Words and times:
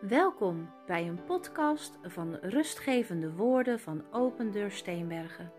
Welkom 0.00 0.70
bij 0.86 1.08
een 1.08 1.24
podcast 1.24 1.98
van 2.02 2.34
rustgevende 2.34 3.32
woorden 3.32 3.80
van 3.80 4.04
Open 4.12 4.50
Deur 4.50 4.70
Steenbergen. 4.70 5.52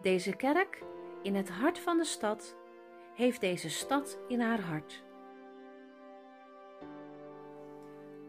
Deze 0.00 0.36
kerk, 0.36 0.82
in 1.22 1.34
het 1.34 1.48
hart 1.48 1.78
van 1.78 1.98
de 1.98 2.04
stad, 2.04 2.56
heeft 3.14 3.40
deze 3.40 3.70
stad 3.70 4.18
in 4.28 4.40
haar 4.40 4.60
hart. 4.60 5.02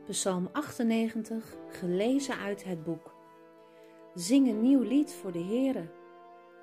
Psalm 0.07 0.49
98, 0.51 1.55
gelezen 1.67 2.37
uit 2.37 2.63
het 2.63 2.83
boek. 2.83 3.13
Zing 4.15 4.47
een 4.47 4.61
nieuw 4.61 4.81
lied 4.81 5.13
voor 5.13 5.31
de 5.31 5.43
Heere. 5.43 5.89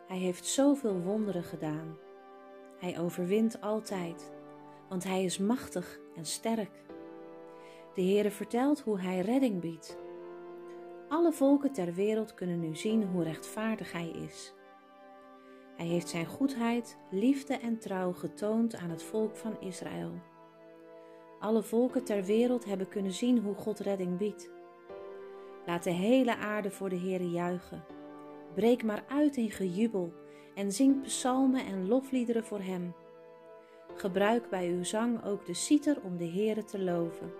Hij 0.06 0.18
heeft 0.18 0.46
zoveel 0.46 1.00
wonderen 1.00 1.44
gedaan. 1.44 1.98
Hij 2.78 3.00
overwint 3.00 3.60
altijd, 3.60 4.32
want 4.88 5.04
hij 5.04 5.24
is 5.24 5.38
machtig 5.38 5.98
en 6.16 6.24
sterk. 6.24 6.88
De 7.94 8.02
Heere 8.02 8.30
vertelt 8.30 8.80
hoe 8.80 9.00
Hij 9.00 9.20
redding 9.20 9.60
biedt. 9.60 9.98
Alle 11.08 11.32
volken 11.32 11.72
ter 11.72 11.94
wereld 11.94 12.34
kunnen 12.34 12.60
nu 12.60 12.76
zien 12.76 13.02
hoe 13.02 13.22
rechtvaardig 13.22 13.92
Hij 13.92 14.08
is. 14.08 14.54
Hij 15.76 15.86
heeft 15.86 16.08
Zijn 16.08 16.26
goedheid, 16.26 16.96
liefde 17.10 17.54
en 17.54 17.78
trouw 17.78 18.12
getoond 18.12 18.76
aan 18.76 18.90
het 18.90 19.02
volk 19.02 19.36
van 19.36 19.60
Israël. 19.60 20.12
Alle 21.40 21.62
volken 21.62 22.04
ter 22.04 22.24
wereld 22.24 22.64
hebben 22.64 22.88
kunnen 22.88 23.12
zien 23.12 23.38
hoe 23.38 23.54
God 23.54 23.78
redding 23.78 24.18
biedt. 24.18 24.50
Laat 25.66 25.82
de 25.82 25.90
hele 25.90 26.36
aarde 26.36 26.70
voor 26.70 26.88
de 26.88 26.98
Heere 26.98 27.30
juichen. 27.30 27.84
Breek 28.54 28.82
maar 28.82 29.04
uit 29.08 29.36
in 29.36 29.50
gejubel 29.50 30.12
en 30.54 30.72
zing 30.72 31.02
psalmen 31.02 31.66
en 31.66 31.88
lofliederen 31.88 32.44
voor 32.44 32.60
Hem. 32.60 32.94
Gebruik 33.94 34.48
bij 34.48 34.68
uw 34.68 34.84
zang 34.84 35.24
ook 35.24 35.46
de 35.46 35.54
citer 35.54 36.00
om 36.02 36.16
de 36.16 36.28
Heere 36.28 36.64
te 36.64 36.82
loven. 36.82 37.32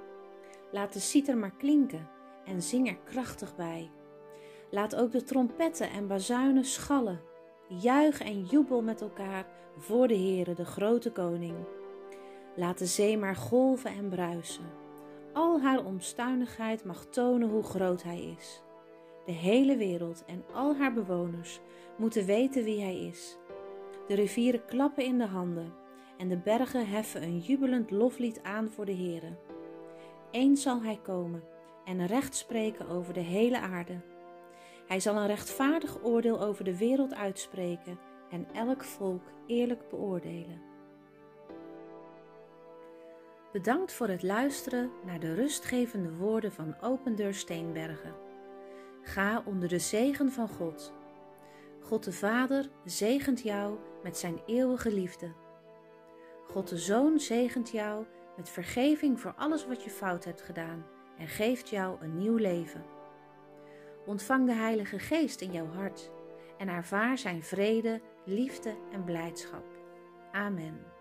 Laat 0.73 0.93
de 0.93 1.01
citer 1.01 1.37
maar 1.37 1.55
klinken 1.59 2.09
en 2.45 2.63
zing 2.63 2.89
er 2.89 2.99
krachtig 3.05 3.57
bij. 3.57 3.91
Laat 4.71 4.97
ook 4.97 5.12
de 5.12 5.23
trompetten 5.23 5.91
en 5.91 6.07
bazuinen 6.07 6.65
schallen. 6.65 7.21
Juich 7.69 8.21
en 8.21 8.45
jubel 8.45 8.83
met 8.83 9.01
elkaar 9.01 9.47
voor 9.77 10.09
de 10.09 10.17
Heere, 10.17 10.55
de 10.55 10.65
grote 10.65 11.12
koning. 11.12 11.55
Laat 12.57 12.79
de 12.79 12.87
zee 12.87 13.19
maar 13.19 13.37
golven 13.37 13.91
en 13.91 14.09
bruisen. 14.09 14.65
Al 15.33 15.61
haar 15.61 15.85
omstuinigheid 15.85 16.84
mag 16.84 17.05
tonen 17.05 17.49
hoe 17.49 17.62
groot 17.62 18.03
hij 18.03 18.34
is. 18.39 18.62
De 19.25 19.33
hele 19.33 19.77
wereld 19.77 20.25
en 20.27 20.45
al 20.53 20.77
haar 20.77 20.93
bewoners 20.93 21.61
moeten 21.97 22.27
weten 22.27 22.65
wie 22.65 22.81
hij 22.81 23.07
is. 23.07 23.37
De 24.09 24.15
rivieren 24.15 24.65
klappen 24.65 25.05
in 25.05 25.19
de 25.19 25.27
handen 25.27 25.73
en 26.19 26.29
de 26.29 26.37
bergen 26.37 26.89
heffen 26.89 27.23
een 27.23 27.39
jubelend 27.39 27.91
loflied 27.91 28.43
aan 28.43 28.71
voor 28.71 28.84
de 28.84 28.95
Heere. 28.95 29.37
Eens 30.31 30.62
zal 30.62 30.83
hij 30.83 31.00
komen 31.03 31.42
en 31.84 32.06
recht 32.06 32.34
spreken 32.34 32.89
over 32.89 33.14
de 33.14 33.20
hele 33.20 33.61
aarde. 33.61 34.00
Hij 34.87 35.00
zal 35.00 35.17
een 35.17 35.27
rechtvaardig 35.27 36.05
oordeel 36.05 36.41
over 36.41 36.64
de 36.64 36.77
wereld 36.77 37.14
uitspreken 37.14 37.98
en 38.31 38.47
elk 38.55 38.84
volk 38.84 39.22
eerlijk 39.47 39.89
beoordelen. 39.89 40.62
Bedankt 43.53 43.92
voor 43.92 44.09
het 44.09 44.22
luisteren 44.22 44.91
naar 45.05 45.20
de 45.20 45.34
rustgevende 45.34 46.17
woorden 46.17 46.53
van 46.53 46.75
Open 46.81 47.17
Deur 47.17 47.34
Steenbergen. 47.34 48.15
Ga 49.03 49.42
onder 49.47 49.69
de 49.69 49.78
zegen 49.78 50.33
van 50.33 50.48
God. 50.48 50.92
God 51.81 52.05
de 52.05 52.12
Vader 52.12 52.70
zegent 52.84 53.41
jou 53.42 53.78
met 54.03 54.17
zijn 54.17 54.41
eeuwige 54.47 54.92
liefde. 54.92 55.33
God 56.49 56.69
de 56.69 56.78
Zoon 56.78 57.19
zegent 57.19 57.71
jou 57.71 58.05
met 58.37 58.49
vergeving 58.49 59.21
voor 59.21 59.35
alles 59.37 59.67
wat 59.67 59.85
je 59.85 59.91
fout 59.91 60.25
hebt 60.25 60.43
gedaan 60.43 60.87
en 61.19 61.29
geeft 61.29 61.69
jou 61.69 62.01
een 62.01 62.17
nieuw 62.17 62.37
leven. 62.37 62.85
Ontvang 64.07 64.47
de 64.47 64.55
Heilige 64.55 64.99
Geest 64.99 65.41
in 65.41 65.53
jouw 65.53 65.73
hart 65.73 66.11
en 66.59 66.69
ervaar 66.69 67.19
zijn 67.19 67.43
vrede, 67.43 68.01
liefde 68.25 68.77
en 68.93 69.05
blijdschap. 69.05 69.65
Amen. 70.33 71.00